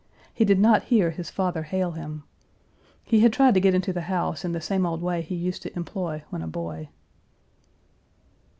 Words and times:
He 0.33 0.45
did 0.45 0.57
not 0.59 0.85
hear 0.85 1.11
his 1.11 1.29
father 1.29 1.61
hail 1.61 1.91
him. 1.91 2.23
He 3.03 3.19
had 3.19 3.31
tried 3.31 3.53
to 3.53 3.59
get 3.59 3.75
into 3.75 3.93
the 3.93 4.01
house 4.09 4.43
in 4.43 4.51
the 4.51 4.59
same 4.59 4.83
old 4.83 5.03
way 5.03 5.21
he 5.21 5.35
used 5.35 5.61
to 5.61 5.75
employ 5.77 6.23
when 6.31 6.41
a 6.41 6.47
boy. 6.47 6.89